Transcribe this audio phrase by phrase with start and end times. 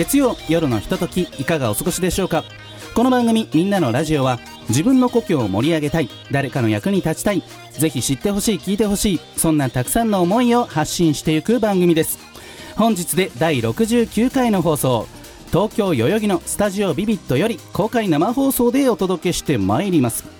[0.00, 2.42] 月曜夜のひとときいかがお過ごしでしょうか？
[2.94, 12.18] この番組「みんなのラジオは」自分の故郷を盛り上げたい誰かの役に立ちたいぜひ知ってほしい聞いてほしいそんなたくさんの思いを発信していく番組です。
[12.76, 15.06] 本日で第69回の放送
[15.48, 20.39] 東京代々木のスタジオビビットより公開生放送でお届けしてまいります。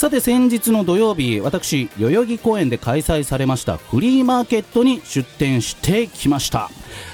[0.00, 6.70] さて先日の土曜日私代々木公園で開催されましたフリーマーケットに出店してきました。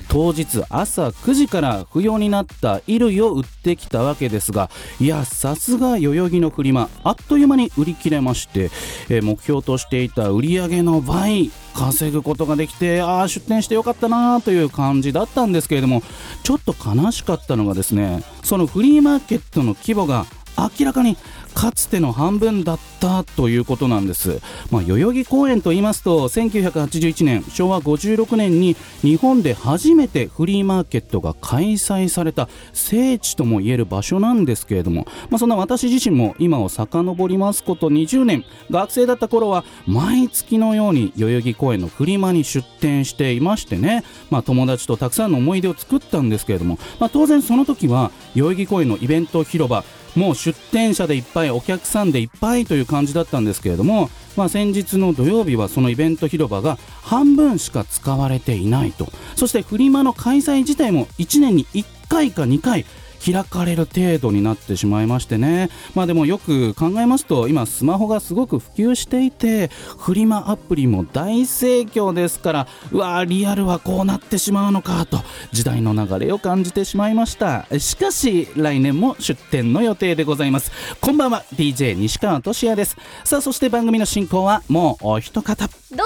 [0.09, 8.71] 当日朝9時から不要になった衣類を売ってきたわけですがいやさすが代々木のフリマあっという間に売り切れまして、
[9.11, 16.05] え目標としていた売り上げの倍稼ぐことができてああ出店してよかったなという感じだったんですけれども
[16.45, 21.17] ちょっと悲しかったのがですねそのフリーマーケットの規模が明らかに
[21.57, 38.45] かつての半分だったということなんです、まあ、代々木公園と言いますと1981年昭和56年に日本で初めてフリーマーケットが開催された聖地ともいえる場所なんですけれども、まあ、そんな私自身も今を遡りますこと20年。
[38.71, 49.85] 学生だった頃は毎月のように代々木公園のフリマに出店していましてね、まあ、友達とたくさんの思い出を作ったんですけれども、まあ、当然その時は代々木公園のイベント広場
[50.17, 59.09] もう出店者でいっぱいお客さんでいっぱいという感じだったんですけれども、まあ、先日の土曜日はそのイベント広場が半分しか使われていないと。
[59.37, 62.85] そしてフリマの開催自体も1年に1回か2回
[63.25, 65.71] 開かれる程度になってしまいましてね。
[65.95, 69.69] まあでもよく考えますと今スマホがすごく普及していて
[69.99, 75.19] フリマアプリも大盛況ですからうわーリアルはこうなってしまうのかと
[75.53, 77.67] 時代の流れを感じてしまいました。
[77.79, 80.71] しかし来年も出店の予定でございます。
[81.01, 82.97] こんばんは DJ 西川俊也です。
[83.25, 85.69] さあそして番組の進行はもうお一方。
[85.91, 86.03] ど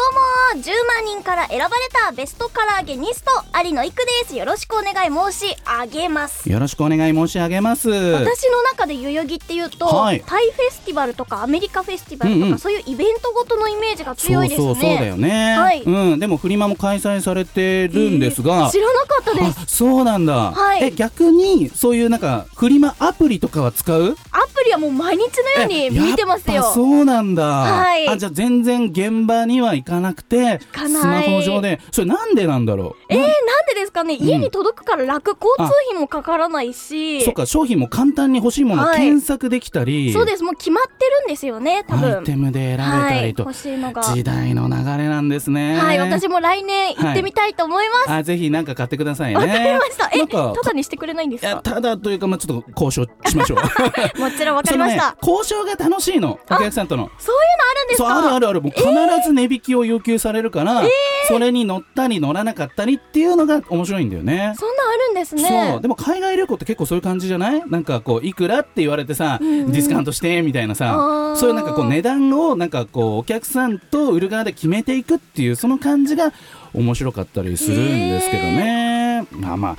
[0.54, 1.70] うも10万人から選ばれ
[2.06, 3.30] たベストカラーゲニスト
[3.64, 4.36] 有野育です。
[4.36, 6.50] よろしくお願い申し上げます。
[6.50, 7.88] よろしくお願い申し上げます。
[7.88, 10.22] 私の中で代々木っていうと、はい。
[10.26, 12.58] タイフェスティバルとかアメリカフェスティバルとか、うんうん。
[12.58, 14.66] そういうイベントごとのイメージが強いですね。
[14.66, 15.82] そうそうだよね、はい。
[15.82, 19.60] うん、でもフリマも開催されてるんですが、知らなかったです。
[19.62, 20.84] あそうなんだ、はい。
[20.84, 24.16] え逆にそういうなんかフリマアプリとかは使う？
[24.32, 25.22] アプリはもう毎日
[25.56, 26.62] のようにえ見てますよ。
[26.74, 28.08] そうなんだ、はい。
[28.08, 31.24] あじゃあ全然現場には行かなくてかない。
[31.24, 31.80] スマホ上で。
[31.92, 33.12] それなんでなんだろう？
[33.12, 33.26] えー、な
[33.60, 34.14] なんでですかね？
[34.14, 36.89] 家に届くから楽、交通費もかからないし
[37.24, 38.98] そっか商品も簡単に欲しいものをはい。
[38.98, 40.42] 検索できたり、そうです。
[40.42, 42.18] もう決まってるんですよね多分。
[42.18, 44.02] アイテムで選べたりと、はい、欲しいのが。
[44.02, 45.78] 時代の流れなんですね。
[45.78, 49.36] はい私も来年行ってみたいと思います、あぜひなんか買ってくださいね。
[49.36, 50.10] わかりました。
[50.12, 51.48] え、ただにしてくれないんですか？
[51.48, 53.58] いやただというかまあちょっと交渉しましょう。
[54.20, 55.10] もちろんわかりました。
[55.12, 57.10] ね、交渉が楽しいのお客さんとの。
[57.18, 58.18] そういうのあるんですか？
[58.18, 58.62] あるあるある。
[58.62, 58.84] もう必
[59.24, 60.82] ず値引きを要求されるから、
[61.28, 64.54] それに乗ったり乗らなかったりっていうのが面白いんだよね。
[64.58, 65.70] そんなんあるんですね。
[65.72, 65.80] そう。
[65.80, 67.62] でも海外旅行って結構そういう感じじゃない？
[67.68, 69.72] なんかこういくらって言われてさ、んうん。
[69.72, 71.36] ディスカウントしてみたいなあさー。
[71.36, 76.32] そういうなんかこう値段をなんかこうお客さんと売る側で決めていくっていうその感じが
[76.74, 79.26] 面白かったりするんですけどね。
[79.32, 79.76] まあまあ。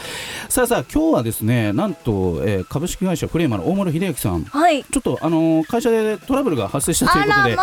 [0.49, 4.43] さあさあ今日はですねなんと、えー株式会社フレーマの大森秀之さん。
[4.43, 4.83] はい。
[4.83, 7.57] ちょっとあのー会社でトラブルが発生したということで、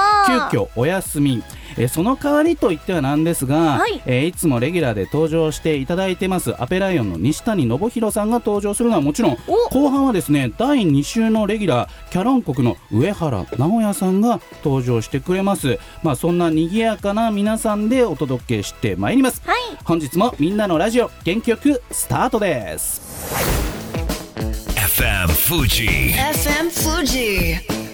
[0.51, 1.43] 急遽お休み、
[1.79, 4.03] えーその代わりといってはなんですが、はい。
[4.05, 9.69] えーいつもレギュラーで登場していただいてますアペライオンの西谷信弘さんが登場するのはもちろんお。
[9.71, 15.79] 後半はですね第2週のレギュラーキャロン国の上原直也さんが登場してくれます。
[16.03, 19.41] まあそんな賑やかな皆さんでお届けしてまいります。
[19.47, 19.59] はい。
[19.85, 23.03] 本日もみんなのラジオ元気よくスタートです。
[24.77, 27.88] FM Fuji FM Fuji.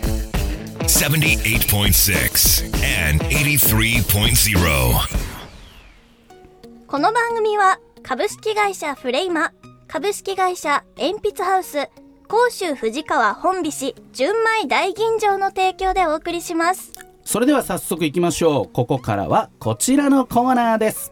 [0.85, 2.67] 78.6
[3.09, 4.57] and 83.0.
[6.87, 9.53] この番組は株式会社フレイマ、
[9.89, 11.89] 株式会社鉛筆ハウス、
[12.29, 16.93] 甲州藤川本菱純米大吟醸の提供でお送りします。
[17.25, 21.11] それでは早速いきましょうここからはこちらのコーナーです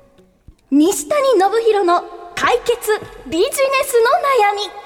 [0.70, 2.02] 西谷信弘の
[2.34, 2.90] 解決
[3.30, 4.10] ビジネスの
[4.52, 4.81] 悩み。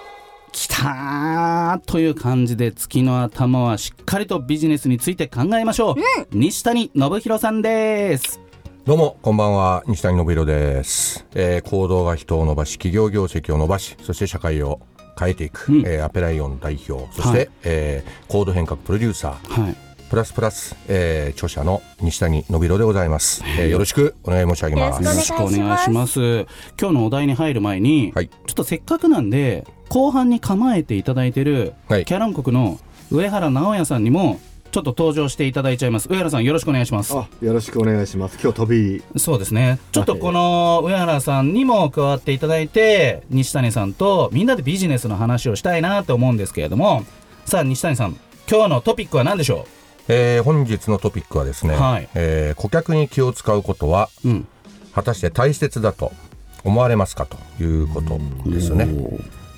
[0.52, 5.94] きたーという感じで月の頭はしっかりとビジネスについて考えましょう、
[6.32, 8.40] 西谷信弘さんです。
[8.84, 9.82] どうも、こんばんは。
[9.87, 11.26] 西谷信弘です。
[11.34, 14.81] えー行動が人を伸ばし、企業業績を伸ばし、そして社会を
[15.19, 15.87] 変えていく、うん。
[15.87, 17.48] えーアペライオン代表、そして、はい。
[17.64, 23.43] えーコード変革プロデューサー、はいプラスプラス、えー著者の西谷信弘でございます。
[23.58, 25.03] えーよろしくお願い申し上げます。
[25.03, 26.47] よろしくお願いします。
[26.81, 28.29] 今日のお題に入る前に、はい。
[28.29, 32.05] ちょっとせっかくなんで後半に構えていただいてる、はい。
[32.05, 32.79] キャラン国の
[33.11, 36.08] 上原直也さんにもちょっと登場していただいちゃいます。
[36.08, 37.12] 上原さんよろしくお願いします。
[37.17, 38.38] あ、よろしくお願いします。
[38.41, 39.03] 今日飛び。
[39.19, 39.81] そうですね。
[39.91, 47.05] ちょっとこの上原さんにも加わっていただいて西谷さんとみんなでビジネスの話をしたいなと思うんですけれども。
[47.44, 48.17] さあ西谷さん
[48.50, 49.69] 今日のトピックは何でしょ
[50.08, 54.49] えー本日のトピックはですね、はいえー顧客に気を使うことはううん
[54.94, 56.12] 果たして大切だと
[56.64, 58.19] 思われますかということ
[58.49, 58.87] ですね。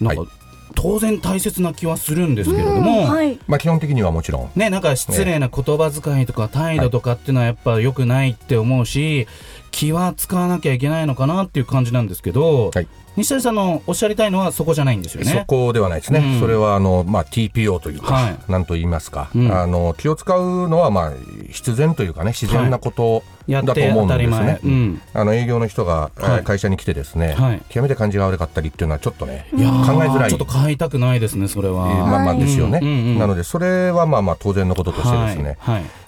[0.00, 0.26] なんか、は
[0.74, 3.38] 当然大切な気はするんですけれども、はい。
[3.46, 4.50] まあ基本的にはもちろん。
[4.54, 9.26] ね、なんか失礼な言葉遣いとか態度とかっていうのはやっぱ良くないって思うし、
[9.70, 12.86] 気は使わなきゃいけないのかなっていう感じなんですけど、はい。
[13.18, 15.32] 西谷さんのおっしゃりたいのはそこじゃないんですよね。
[15.32, 16.40] そこではないですね、うん。
[16.40, 18.38] それはあの、まあ、TPO というか、はい。
[18.48, 19.52] なんと言いますか、うん。
[19.52, 21.12] あの気を使うのは、まあ、
[21.50, 24.30] 必然というかね自然なことやだと思うんですね。
[24.30, 24.60] 前。
[24.62, 25.02] うん。
[25.14, 26.12] あの営業の人が、
[26.44, 27.62] 会社に来てですね、はい。
[27.68, 30.30] 極めて感じが悪かったりっていうのはちょっとね、いやー考えづらい。
[30.30, 31.88] ちょっと買いたくないですね、それは。
[31.88, 32.80] えーまあまあですよね、
[33.18, 35.58] なのでそれはまあまあ当然のこととしてですね。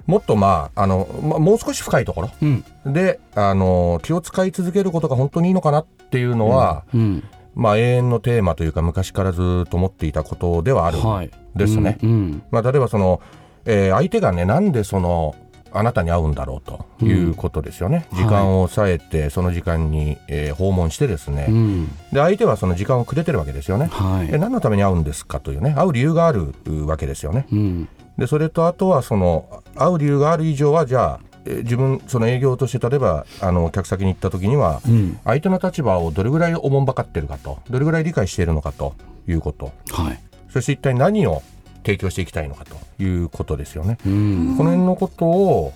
[0.07, 2.65] もっとまああの、まあ、もう少し深いところうん。
[2.87, 7.25] であの気を使い続けることが本当にいいのかなっていうのは、うん。
[7.55, 11.31] まあ永遠のテーマというか昔からずっと思っていたことではあるんはい。
[11.57, 11.99] ですね。
[12.03, 12.43] うんうん。
[12.51, 13.21] まあ、例えばその、
[13.67, 15.35] えー相手がねなんでその
[15.73, 16.61] あなたに会うんだろう
[16.99, 21.87] ということですよね、うん時間を抑えてその時間に、えー訪問してですね、うん。
[22.13, 24.29] で相手はその時間をくれてるわけですよね、はい。
[24.33, 27.89] え何のために会うんですかというね会う理由があるうわけですよねうん。
[28.19, 31.31] でそれとあとはその会う理由がある以上はじゃあ、えー
[31.63, 35.19] 自分その営業として例えばあの客先に行った時には、うん。
[35.25, 38.95] 相手の立場をどれぐらいおもんばかってるかとどれぐらい理解しているのかと
[39.27, 40.21] いうことはい。
[40.51, 41.43] そして一体何を
[41.85, 43.99] 提供していきたいのかということですよね。
[44.05, 44.55] うん。
[44.57, 45.73] この辺のことを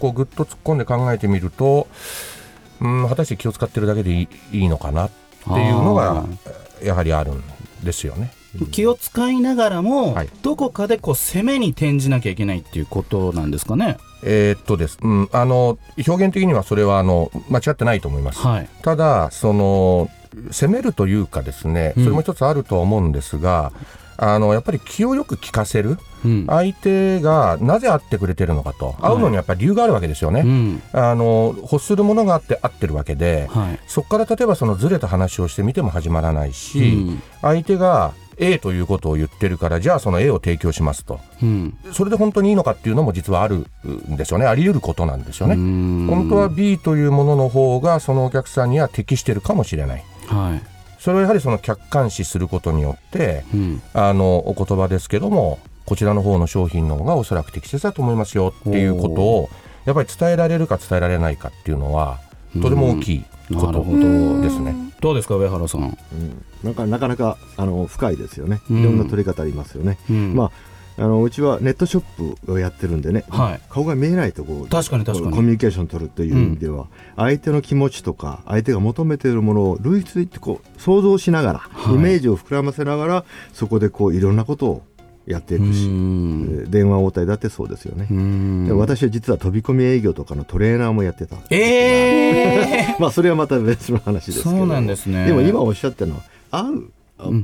[0.00, 1.86] こうぐっと突っ込んで考えてみると、
[2.80, 5.10] うん、果たして気を使ってるだけでいいいいのかなっ
[5.44, 6.24] ていうのが
[6.82, 7.42] やはりあるん
[7.82, 8.32] ですよね。
[8.64, 13.98] 気を使いながらも、はいどこかでこう攻めに転じなきゃいけないっていうことなんですかね？
[14.22, 18.38] えーっとです、うん、あの表現的にはそれはあの間違ってないと思います。
[18.40, 18.68] はい。
[18.82, 20.08] ただその
[20.50, 23.72] 攻めるというかですねそれも一つあるとは思うんですが、
[24.18, 26.46] あのやっぱり気をよく利かせるうん。
[26.46, 30.40] 相手がなぜ会ってくれてるのかと会うのにやっぱり理由があるわけですよね。
[30.40, 30.82] うん。
[30.92, 33.80] あの欲するものがあって合ってるわけで、はい。
[33.86, 36.82] そこから例えばそのずれた話をしてみても始まらないし、う
[37.12, 41.78] ん相手が A ということを言ってるからじゃあその A を提供しますとうん。
[41.92, 50.62] それで本当にいいのかっていうのも実はあるんですよねあり得ることなんですよね、うん本当は B というものの方がそのお客さんには適してるかもしれないはい。
[50.98, 53.82] それをやはりその客観視することによってうん。
[53.94, 59.50] あのお言葉ですけどもこちらの方の商品の方がおそらく適切だと思いますよっていうことを
[59.84, 62.18] やっぱり伝えられるか伝えられないかっていうのは
[62.60, 63.24] とても大きい
[63.54, 64.85] ことですね。
[65.00, 65.82] どうですか、上原さん？
[65.82, 68.60] うん、なんかなかなかあの深いですよね。
[68.70, 68.80] うん。
[68.80, 69.98] いろんな取り方ありますよね。
[70.08, 70.34] うん。
[70.34, 70.50] まあ
[70.98, 73.60] あのうちはネットショップをやってるんでね、はい。
[73.68, 75.36] 顔が見えないところ確かに確かに。
[75.36, 81.94] コミュニケーション取るという意味では、相手の気持ちとか相手が求めているものを類推ってこう想像しながら、はい。
[81.96, 84.82] イメージを膨らませながらそこでこういろんなことを
[85.26, 85.88] やっていくし、
[86.70, 88.06] 電話応対だってそうですよね。
[88.72, 94.50] 私は実は飛び込み営業とかのトレーナーもやってたええ まあそれはまた別の話ですけど。
[94.56, 95.26] そうなんですね。
[95.26, 96.95] でも今おっしゃったのは会う、あ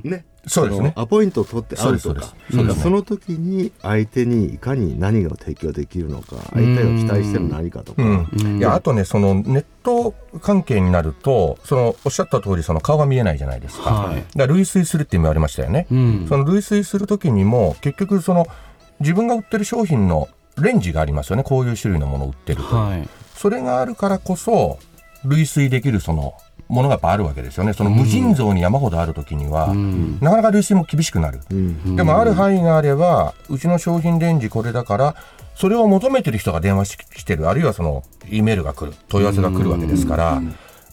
[0.04, 0.24] ね。
[0.46, 0.92] そうですね。
[0.96, 2.34] アポイントを取って会うとか。
[2.50, 8.02] その時に相手にいかに何が提供できるのか相手が期待してる何かとか、
[8.58, 14.16] いやあとねそのネット関係になるとそのおっしゃった通りその顔が見えないじゃないですか,、はい。
[14.16, 16.26] だから類推するって言われましたよね、うん。
[16.28, 18.46] その類推する時にも結局その
[19.00, 21.44] 自分が売ってる商品のレンジがありますよね。
[21.44, 23.08] こういう種類のものを売ってると、はい。
[23.36, 24.78] それがあるからこそ
[25.24, 26.34] 類推できるその
[26.68, 27.72] ものがやっぱあるわけですよね。
[27.72, 30.18] その無尽蔵に山ほどある時には、うん。
[30.20, 31.96] なかなか類推も厳しくなる、うん。
[31.96, 35.16] でもある範囲があればうちの商品レンジこれだから
[35.54, 37.48] それを求めてる人が電話ししてる。
[37.48, 38.92] あるいはその E メールが来る。
[39.08, 40.42] 問い合わせが来るわけですから、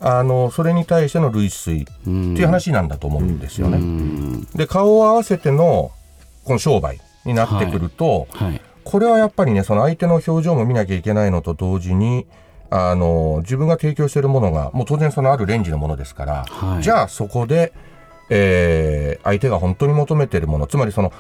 [0.02, 3.78] あのそれに対しての類推っていう話なんだと思うんですよね。
[3.78, 4.44] うん。
[4.56, 5.92] で顔を合わせての
[6.44, 8.62] この商売になってくると、はい。
[8.84, 12.26] これはやっぱりねその相手の表情も見なきゃいけないのと同時に
[12.72, 16.84] あの自分が提供しているものがもう当然そのあるレンジのものですから、はい。
[16.84, 17.74] じゃあそこで、
[18.30, 21.12] えー相手が本当に求めているものつまりその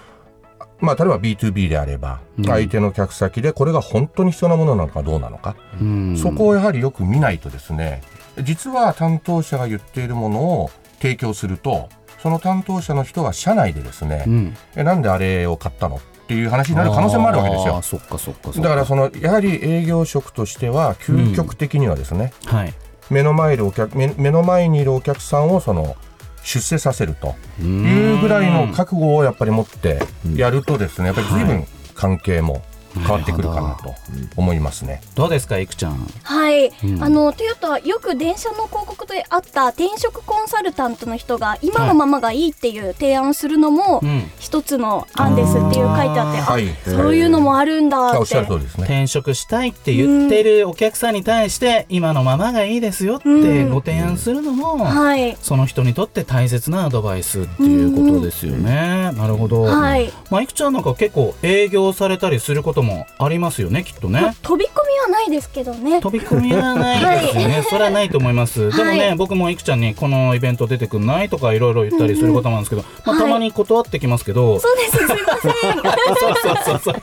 [0.81, 6.17] まあ、例えば B2B であれば、相手の客先でこれが本当に必要なものなのかどうなのか、うん。
[6.17, 8.01] そこをやはりよく見ないとですね、
[8.43, 11.89] 実は担当者が言っているものを提供すると、
[12.19, 14.57] その担当者の人が社内でですね、うん。
[14.77, 15.99] えなんであれを買ったの？
[16.29, 17.81] っていう話になる可能性もあるわけですよ。
[17.81, 22.73] そっかそっかだからそのやはり営業職としては究極的にはですね、はい。
[23.09, 25.95] 目の前でお客目目の前にいるお客さんをその
[26.43, 27.33] 出世させると。
[27.59, 30.03] いうぐらいの覚悟をやっぱり持って
[30.35, 32.61] やるとですねやっぱり随分関係も
[32.93, 33.93] 変わってくるかなと
[34.35, 35.01] 思いますね。
[35.15, 36.07] どうですかいくちゃん？
[36.23, 37.03] はい、うん。
[37.03, 44.23] あのトヨタよく電車の広告であった転職コンサルタントの人が今のままがいいっていう提案するのもうん。
[44.39, 48.59] 一つの案ですっていう書いてあって、あはい、そういうのもあるんだっあおっしゃる通て。
[48.59, 48.83] りですね。
[48.83, 53.69] 転職したいって言ってるお客さんに対して今のままがいいですよってうん。
[53.71, 59.11] ご提案するのもはい、その人にとって大切なアドバイスっていうことですよね。
[59.15, 59.63] なるほど。
[59.63, 60.11] はい。
[60.29, 64.35] まあいくちゃんなんか結構営業されたりすることもありますよねきっとまあね。
[64.41, 66.01] 飛び込みはないですけどね。
[66.01, 75.51] 飛び込みはないですよね、それはないと思います、 でもね、はい僕もいくちゃんにこのイベント出てくんないとかいろいろ言ったりすることもあるんですけど、まあ、はいたまに断ってきますけど、そうです、すいません。
[75.51, 76.95] そうそうそうそう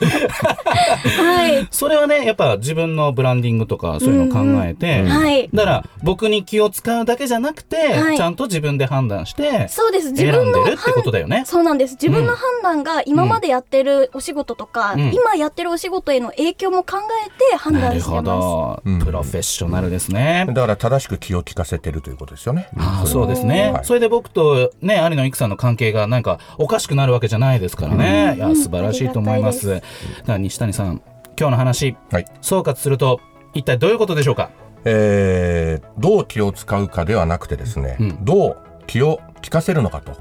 [1.23, 5.49] はい、それはねやっぱ自分のブランディングとかそういうのを考えて、はい。
[5.53, 10.11] だから僕に気を使うだけじゃなくて、はいちゃんと自分で判断してそうです。
[10.11, 11.43] 自選分のんでるってことだよね。
[11.45, 11.93] そうなんです。
[11.93, 18.23] 自分の判断が今までやってるお仕事とか、うん今やってるお仕事への影響も考えて判なるほ断してます。
[18.25, 18.99] ど、うん。
[18.99, 20.45] プロフェッショナルですね。
[20.47, 22.69] だから正しく気を利かせてるということですよね。
[22.77, 23.85] ああそうですね、はい。
[23.85, 29.71] それで僕とね有野育さんの関係がなんかおかしくなるわけじゃないですからね、いや素晴らしいと思います。
[29.71, 29.85] あだか
[30.27, 31.01] ら西谷さん
[31.39, 32.25] 今日の話はい。
[32.41, 33.19] 総括すると
[33.53, 34.49] 一体どういうことでしょうか？
[34.85, 38.25] えーどう気を使うかではなくてですね、うん。
[38.25, 40.13] どう気を利かせるのかと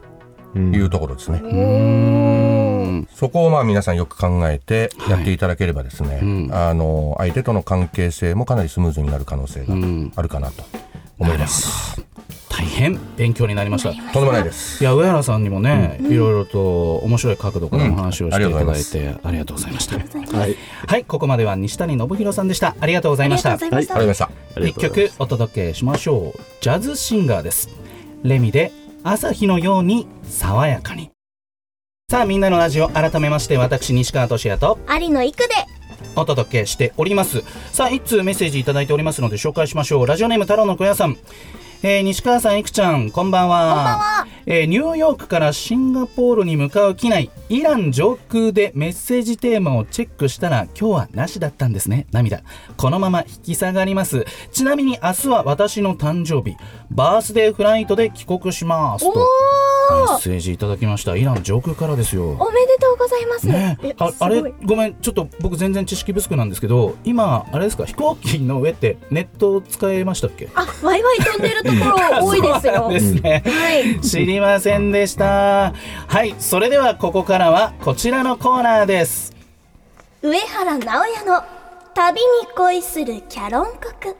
[0.54, 1.40] うんいうところですね。
[3.14, 6.50] そこをまあ皆さんよく考えてやっていただければですね、うん。
[6.52, 10.12] あの相手との関係性もかなりスムーズになる可能性がうん。
[10.16, 10.64] あるかなと
[11.18, 12.02] 思います。
[12.48, 13.90] 大変勉強になりました。
[13.90, 14.82] いとんでもないです。
[14.82, 19.20] や上原さんにもね、いろいろと面白い角度からお話をしていただいて、うん。
[19.28, 19.98] ありがとうございました。
[20.38, 20.56] はい。
[20.86, 21.04] はい。
[21.04, 22.74] ここまでは西谷信弘さんでした。
[22.80, 23.52] ありがとうございました。
[23.52, 24.30] ありがとうございました。
[24.60, 26.40] 一曲お届けしましょう。
[26.62, 27.68] ジャズシンガーです。
[28.22, 28.72] レミで
[29.04, 31.10] 朝日のように爽やかに
[32.08, 35.48] さあみんなのラジオ改めまして私西川俊也と有野育で。
[36.14, 41.16] お届けしておりますさあ一通メッセージいただいておりますので紹介しましょうラジオネーム太郎の小屋さん
[41.82, 43.58] えー西川さん、いくちゃん、こんばんは。
[43.58, 52.06] こんばんはえーニューヨークからシンガポールに向かう機内、イラン上空でメッセージテーマをチェックしたら、今日はなしだったんですね。
[52.12, 52.42] 涙。
[52.76, 54.24] このまま引き下がります。
[54.52, 56.56] ちなみに明日は私の誕生日、
[56.92, 59.04] バースデーフライトで帰国します。
[59.04, 59.20] と、メ
[60.14, 61.16] ッセージいただきました。
[61.16, 62.30] イラン上空からですよ。
[62.38, 63.48] おめでとうございます。
[63.48, 64.42] ねえああれ？
[64.42, 67.84] すごめんちょっと僕全然知識不足なんですけど今あれですか？
[67.84, 70.48] 飛行機の上ってネット使えましたっけ？
[70.54, 72.88] あ、ワイワイ飛んでるところ多いですよ。
[72.94, 74.00] ですね、はい。
[74.00, 75.72] 知りませんでした。
[76.08, 79.34] はいそれではここからはこちらのコーナーです。
[80.22, 81.42] 上原直也の
[81.94, 82.26] 旅に
[82.56, 84.14] 恋するキャロン国。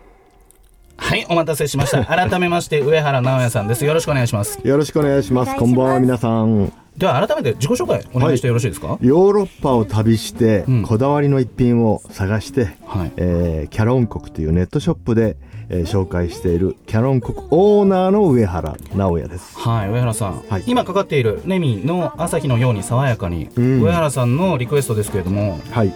[0.99, 2.05] はいお待たせしました。
[2.05, 3.85] 改めまして上原直也さんです。
[3.85, 4.59] よろしくお願いします。
[4.63, 5.55] よろしくお願いします。
[5.57, 6.73] こんばんは皆さん。
[6.97, 8.97] では改めて自己紹介お願いしてよろしいですか？
[9.03, 10.83] ヨーロッパを旅して、うん。
[10.83, 13.13] こだわりの一品を探して、はい。
[13.19, 15.37] えーキャロン国というネットショップで、
[15.69, 19.59] えー紹介しているキャロン国オーナーの上原直也です。
[19.59, 20.65] はい上原さん、はい。
[20.67, 23.83] 今かかっているレミの朝日のように爽やかに、うん。
[23.83, 25.93] 上原さんのリクエストですけれどもはい。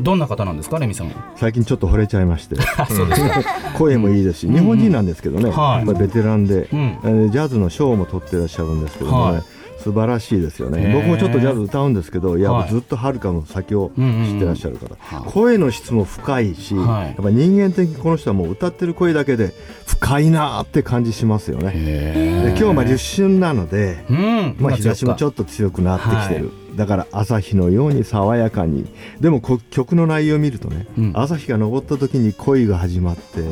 [0.00, 1.12] どんな方なんですかレミさん。
[1.36, 2.56] 最近ちょっと惚れちゃいまして。
[2.76, 3.42] あ そうですか。
[3.76, 5.86] 声もいいですし、日本人なんですけどね、はい。
[5.86, 9.42] やっぱりベテランで、ジャズのショーも取ってらっしゃるんですけどもね、はい
[9.82, 10.92] 素晴らしいですよね。
[10.92, 12.42] 僕もちょっとジャズ歌うんですけどい。
[12.42, 15.30] や、はいずっとはるかの先をうんうんうん知ってらっしゃるから、はい。
[15.30, 17.06] 声の質も深いし、はい。
[17.06, 19.52] やっぱ人間的にこの人はもう歌ってる声だけで
[19.86, 21.72] 深いなーって感じしますよね。
[21.72, 24.56] で今日はまあ立春なので、うん。
[24.58, 28.86] まあ、日差しもちょっっと強くなってきてる、だから朝日のように爽やかに。
[29.20, 31.12] でもこ曲の内容を見るとね、うん。
[31.14, 33.42] 朝日が昇った時に恋が始まって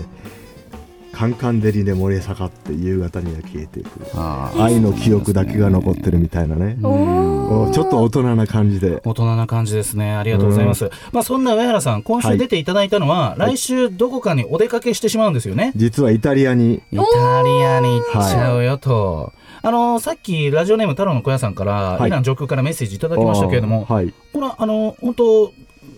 [1.17, 4.01] カンカン照りで燃え盛って夕方には消えていく。
[4.11, 9.01] と愛の記憶だけが残ってるみたいなね、ちょっと大人な感じで。
[9.03, 10.15] 大人な感じですね。
[10.15, 10.91] ありがとうございます。
[11.13, 15.73] まあそんな上原さん、今週出ていただいたのは、来週どこかにお出かけしてしまうんですよね。
[15.75, 16.83] 実はイタリアに。
[16.93, 19.33] イタリアに行っちゃうよと。
[19.63, 22.09] あのさっきラジオネーム太郎の小屋さんから、はい。
[22.09, 25.53] イラン上空からメッセージいただきましたけれども、これはあの本当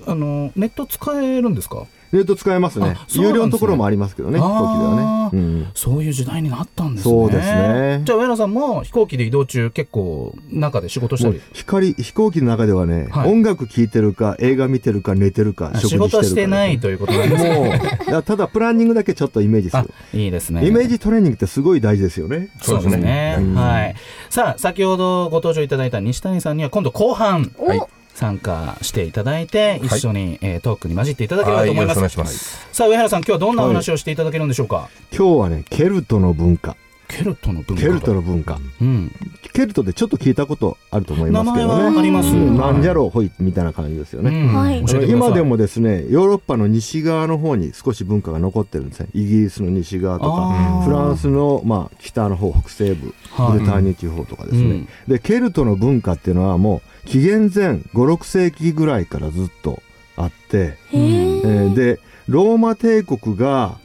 [0.06, 1.86] あのネット使えるんですか？
[2.12, 2.90] ネット使えますね。
[2.90, 2.96] ね。
[3.10, 5.30] 有料のところもありますけどね飛行機ではね。
[5.32, 5.68] うん。
[5.74, 7.14] そういう時代になったんですね。
[7.14, 8.02] そうですね。
[8.04, 11.40] じゃあ上原さんも飛行機で移動中結構中で仕事したり？
[11.52, 13.30] 光飛行機の中ではね、はい。
[13.30, 16.08] 音楽聴いてるか映画見てるか寝てるかあ食事してるか。
[16.08, 17.54] 仕事してないということなんですね。
[17.54, 17.66] もう
[18.10, 20.66] いやただプランニングだけちょっとイメージすある、いいですね。
[20.66, 22.48] イメージトレーニングってすごい大事ですよね。
[22.62, 23.36] そうですね。
[23.38, 23.54] うん。
[23.54, 23.94] はい。
[24.30, 27.52] さあ、先ほどご登場いただいた西谷さんには今度後半。
[27.58, 27.80] お、はい
[28.18, 32.00] 参加していただいて、一緒に、えートークに混じっていただければと思います。
[32.00, 32.28] はい
[32.72, 34.88] さあ、上原さん、今日はどんなお話をしていただけるんでしょうか？
[35.16, 36.76] 今日はねケルトの文化
[37.08, 37.82] ケルトの文化。
[37.82, 38.60] ケルトの文化。
[38.80, 39.12] うん。
[39.52, 42.82] ケルトってちょっと聞いたことあると思いますけど名前はねありますなん。
[42.82, 44.54] じゃろうほいみたいな感じですよね、うん。
[44.54, 44.84] はい。
[45.08, 49.08] 今でもですねヨーロッパの西側の方に少し文化が残ってるんですね。
[49.14, 53.52] イギリスの西側とかフランスの、まあ、北の方北西部はい。
[53.54, 54.88] ブルターニュ地方とかですね、うん。
[55.08, 59.82] でケルトの文化っていうのはもう紀元前56世紀ぐらいからずっと
[60.16, 63.78] あって、へえでローマ帝国が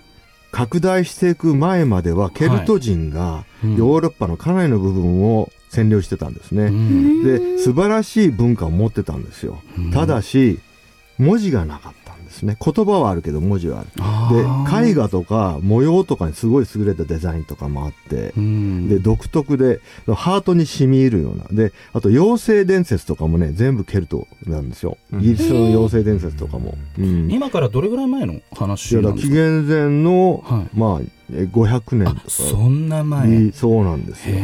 [0.53, 3.75] 拡大していく前まではケルト人がうん。
[3.75, 6.65] ヨーロッパのかなりの部分を占領してたんですね。
[6.65, 7.23] うん。
[7.23, 9.61] で素晴らしい文化を持ってたんですよ。
[9.93, 10.59] ただし
[11.17, 12.02] 文字がなかった。
[12.02, 12.02] ん
[12.33, 12.57] ですね。
[12.59, 13.89] 言葉はあるけど文字はある。
[13.99, 18.89] あでー絵画とか模様とかにすごい優れたデザインとかもあってう、ん。
[18.89, 21.45] で独特でハートに染み入るような。
[21.51, 24.97] であと妖精伝説とかもね全部ケルトなんですよ。
[25.13, 26.75] イギリスの妖精伝説とかも。
[26.97, 27.31] うん。
[27.31, 29.33] 今からどれぐらい前のい話なんですか？
[29.33, 30.77] 元前の、はい。
[30.77, 32.29] まあえ500年あとか。
[32.29, 33.27] そんな前。
[33.27, 34.35] にそうなんですよ。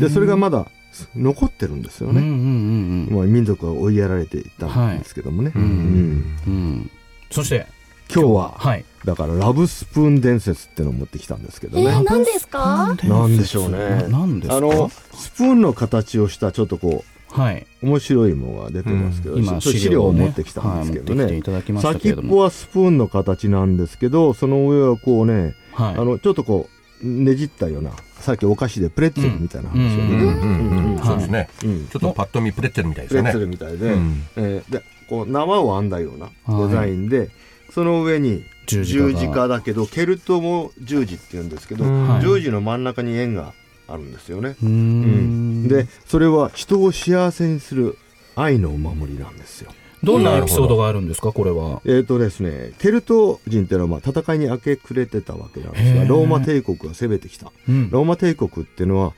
[0.00, 0.70] でそれがまだ
[1.14, 2.20] 残ってるんですよね。
[2.20, 3.16] うんうんうん。
[3.16, 5.62] まあ、民族が追いやられていったんですけどもね、はい。
[5.62, 5.70] うん。
[5.70, 6.24] うん。
[6.46, 6.90] うん
[7.30, 7.66] そして
[8.12, 8.84] 今日ははい。
[9.04, 12.96] だからラブスプーン伝説ってのを持ってきたんですけどね、えー、何ですか？
[13.04, 13.78] なんでしょうね。
[13.78, 14.56] ななんですか？
[14.56, 21.36] あのスプーンの形をしたちょっとこはい、う面白いものが出てますけど、うん今ちょっと資料を持ってきたんですけどね。
[21.36, 25.94] いただきましたけ先っぽはスプーンの形なんですけどその上はこうね、はい。
[25.96, 30.20] あのちょっとこうねじったようなさっきお菓子でプレッツェルみたいな話をね、うん。
[30.20, 30.40] うん。
[30.40, 30.92] うん。
[30.92, 30.96] うん。
[30.96, 31.48] はいそうですね。
[31.64, 31.86] うん。
[31.88, 34.22] ちょっとパッと見プレッツェルみたいですプレッよねツェルみたいで,、うん。
[34.36, 36.28] えーでこう縄を編んだような
[36.66, 37.30] デザインで、
[37.70, 43.54] その上に十字架だけどケルトも十字って言うんですけど、うん十字の真ん中に円が
[43.88, 44.56] あるんですよね。
[44.62, 45.68] うーん。
[45.68, 47.96] でそれは人を幸せにする
[48.36, 49.72] 愛のお守りなんですよ。
[50.02, 51.32] どんなエピソードがあるんですか？
[51.32, 51.82] これは。
[51.84, 57.52] えーとですね、ケルト人っていうのはまあ戦いに明け暮れてたわけなんですがローマ帝国が攻めてきた。
[57.68, 57.90] うん。
[57.90, 59.12] ローマ帝国っていうのは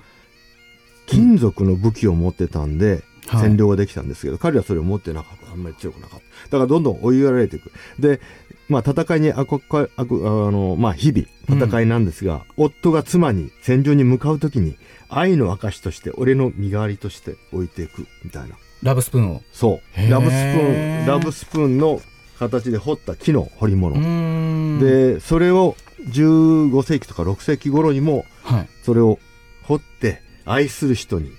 [1.07, 3.51] 金属の武器を持ってたんではい。
[3.51, 5.53] 占領ができたんですけど、彼はそれを持ってなかった。
[5.53, 6.25] あんまり強くなかった。
[6.47, 7.71] だからどんどん追いやられていく。
[7.99, 8.21] で
[8.69, 11.27] まあ戦いにあこかあのまあ日々
[11.67, 14.77] 戦いなんですが、夫が妻に戦場に向かう時に
[15.09, 19.43] 愛の証として俺の身代わりとして置いていくみたいなラブスプーンを。
[19.53, 20.11] そう。
[20.11, 22.01] ラブスプーンラブスプーンの
[22.39, 25.77] 形で彫った木の彫り物、でそれを
[26.09, 28.69] 15世紀とか6世紀頃にもはい。
[28.83, 29.19] それを
[29.65, 31.31] 彫って愛する人に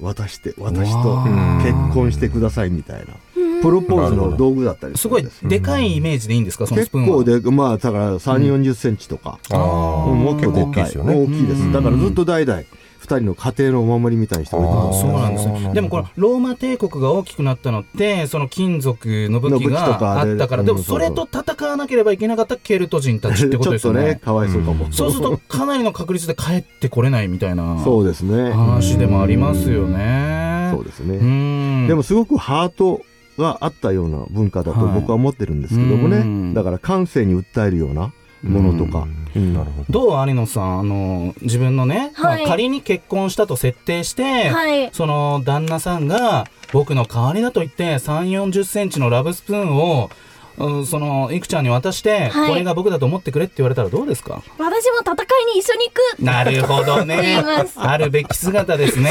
[0.00, 1.24] 渡して私と
[1.62, 3.14] 結婚してくださいみたいな。
[3.60, 7.16] プロポーズの道具だったりすごいですでかいイメージでいいんですかそのス結プーンは。
[7.16, 10.24] 構でまあだから3 4 0センチとか、うん。
[10.24, 11.14] もっと結構大きいでかいですよね。
[11.14, 11.62] 大きいです。
[11.62, 11.72] うん。
[11.72, 12.62] だからずっと代々
[13.00, 15.74] 2人の家庭のお守りみたいにして置いてあますそうなんですね。
[15.74, 19.84] でもこのローマ帝国が大きくなったのってその金属の武器が
[20.20, 28.52] あったからでもうんそれと戦わなければいけなかったケルト人たちってことですよ ちょっとねねかわいそうかも、そうするとかなりの確率で帰ってこれないみたいなそうですね。
[28.52, 30.70] 話でもありますよね。
[30.74, 31.86] そうですね、うん。
[31.88, 33.02] でもすごくハート
[33.38, 36.54] があったような文化だとはい僕は思ってるんですけどもね、うん。
[36.54, 40.08] だから感性に訴えるようなものとか、ど。
[40.08, 44.90] どう有野さんあの自分のね、まあはい仮に結婚したと設定して、はい。
[44.92, 50.10] その旦那さんが僕の代わりだと言って3 4 0センチのラブスプーンを
[50.58, 52.48] うんそのいくちゃんに渡して、はい。
[52.50, 54.42] これが僕だと思ってくれって言われたらどうですか？
[54.58, 56.22] 私も戦いに一緒に行く。
[56.22, 57.42] なるほどね。
[57.76, 59.10] あるべき姿ですね。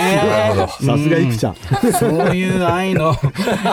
[0.67, 1.55] さすがいくちゃん、
[1.93, 3.15] そういう愛の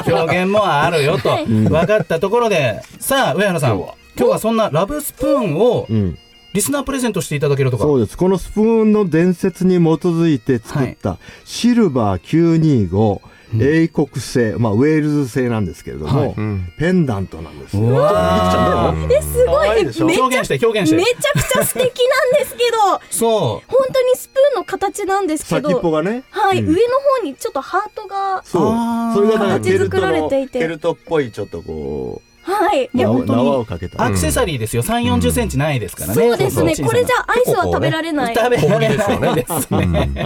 [0.07, 1.37] 表現もあるよと。
[1.45, 2.81] 分かったところで。
[2.99, 3.81] さあ上原さん
[4.19, 6.19] 今日はそんなラブスプーンをうん。
[6.55, 7.83] リスナープレゼントしていただけるとか。
[7.83, 8.17] そうです。
[8.17, 13.21] このスプーンの伝説に基づいて作ったシルバー925、
[13.61, 16.35] 英国製、まあ、ウェールズ製なんですけれども、はい。
[16.35, 16.73] うん。
[16.79, 17.83] ペンダントなんですよ。
[17.83, 19.13] うわー。
[19.13, 20.97] えすごい可愛いでしょめ表現して表現して。
[20.97, 23.01] めちゃくちゃ素敵なんですけど。
[23.11, 23.71] そう。
[23.71, 26.25] 本当にスプーンの形なんですけ先っぽどがね。
[26.31, 26.69] はい、うん。
[26.69, 26.79] 上の
[27.19, 29.15] 方にちょっとハートがそう。
[29.15, 30.59] それがだからケルト形作られのていて。
[30.59, 32.89] ケルトっぽいちょっとこうはい。
[32.93, 33.45] いや、縄本当に。
[33.45, 36.77] 縄をかけたアクセサリーですよ3 4 0センチないですからね、そうですね。
[36.77, 38.35] これじゃアイスは食べられない。
[38.35, 40.23] 食べられですよねないですね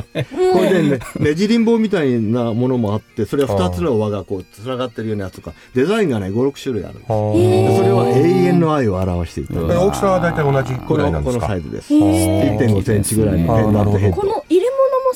[0.52, 7.08] これでね、ねじりん棒みたいなものもあって、それは2つの輪がこう、つながってるようなやつとか、デザインがね、5、6種類あるんです。
[7.08, 9.54] でそれは永遠の愛を表していた。
[9.54, 11.94] え大きさは大体同じこの、サイズです。
[11.94, 14.20] へー1.5センチぐらいのペンダントヘッド。
[14.20, 14.69] この入れ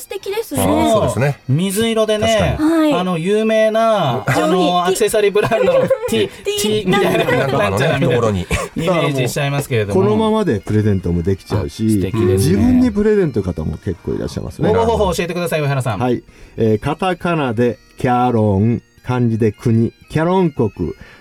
[0.05, 0.63] 素敵ですね。
[0.63, 1.39] そうですね。
[1.49, 7.47] 水色でね、あの有名なあ上の品アクセサリーブランドの T, T みたいな。
[7.47, 8.09] なんちゃらみたいな。
[8.09, 8.41] ところに。
[8.41, 8.45] イ
[8.81, 10.01] メージしちゃいますけれども。
[10.01, 14.69] このままでプレゼントもできちゃうし、自分にプレゼント方も結構いらっしゃいますね。
[14.69, 16.23] 応募方法教えてください上原さん、はい。
[16.57, 20.71] えーカタカナでキャロン、漢字で国、キャロン国。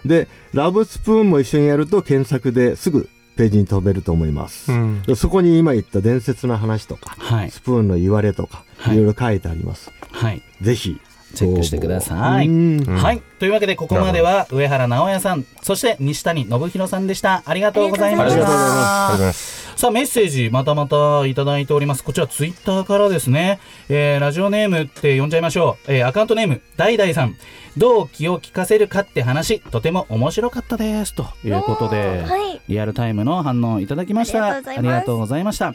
[0.05, 4.73] で、ラブスプーンも一緒にやると検索ですぐページに飛べると思います。
[4.73, 5.03] うん。
[5.03, 7.51] でそこに今言った伝説の話とか、はい。
[7.51, 8.95] スプーンの言われとか、はい。
[8.95, 9.93] いろいろ書いてあります。
[10.13, 10.43] はい。
[10.61, 11.01] ぜひ、
[11.35, 12.49] チェックしてください。
[12.49, 12.85] うん。
[12.85, 13.23] はい。
[13.39, 17.43] というわけでここまでは上原直也さんそして西谷信弘さんでした。
[17.45, 18.35] ありがとうございました。
[18.35, 19.65] ありがとうございありがとうございます。
[19.77, 22.05] さあメッセージまたまたいただいております。
[22.05, 27.35] こちらツイッターからですね、えーラジオネームって呼んじゃいましょう、えーアカウントネームダイダイさん
[27.77, 31.15] どう気を利かせるかって話とても面白かったです。
[31.15, 32.61] ということで、はい。
[32.69, 34.57] リアルタイムの反応いただきました。
[34.57, 35.75] ありがとうございました。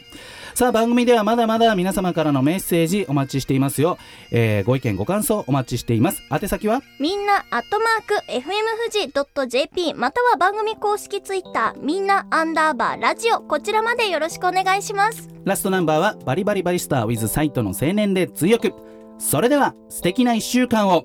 [0.54, 3.98] さあ番組ではまだまだ皆様からのメッセージお待ちしていますよ、
[4.32, 6.22] えーご意見ご感想お待ちしています。
[6.30, 6.82] 宛先は？
[6.98, 15.28] みんな、アットマーク、FM 富士 .jp、または番組公式ツイッター、みんな、アンダーバー、ラジオ、こちらまでよろしくお願いします。
[15.44, 18.72] ラストナンバーはバリバリバリスター with サイトの青年で強く
[19.18, 21.04] それでは素敵な一週間を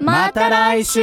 [0.00, 1.00] また来週。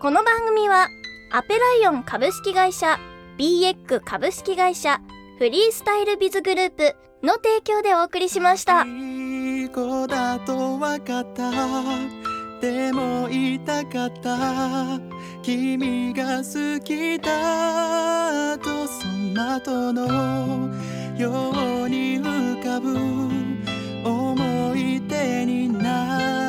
[0.00, 0.88] この番組は、
[1.30, 2.98] アペライオン株式会社、
[3.38, 5.00] BX 株式会社、
[5.38, 8.84] フリースタイルビズグループの提供でお送りしました。
[8.84, 11.50] いい子だとわかった。
[12.60, 15.00] でも言いたかった。
[15.42, 20.68] 君が好きだとその後の
[21.16, 21.50] よ
[21.84, 22.96] うに浮かぶ
[24.04, 26.47] 思い出に涙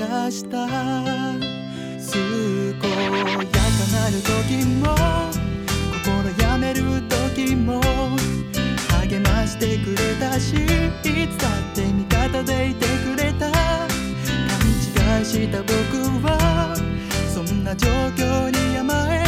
[0.00, 0.78] 流した健や
[1.60, 1.76] か
[3.92, 4.96] なる時も
[5.92, 6.08] 心
[6.42, 7.02] やめる
[7.34, 7.82] 時も
[9.02, 10.56] 励ましてくれたしい
[11.28, 13.50] つだって味方でいてくれた。
[13.50, 13.58] 勘
[15.18, 15.74] 違いした僕
[16.24, 16.74] は
[17.28, 19.24] そんな状況に甘え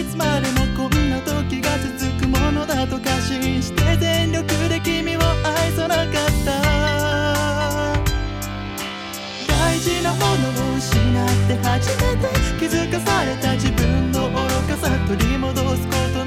[0.00, 4.80] いつまでもこんな時が続くものだと過信して全力で
[10.04, 12.28] なものを失って初めて
[12.60, 14.36] 気づかされた自分の愚
[14.68, 16.23] かさ取り戻すこと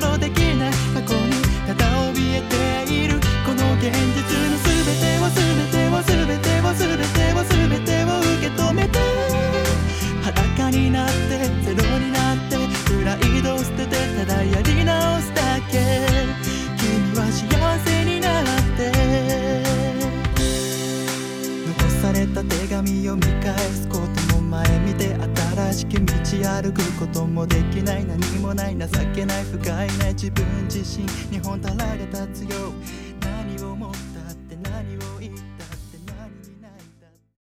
[26.28, 28.06] しき道歩くこともできない。
[28.06, 28.86] 何もない情
[29.16, 29.46] けない。
[29.46, 30.14] 不甲斐ない。
[30.14, 31.08] 自分自身。
[31.32, 32.46] 日本たらが立つ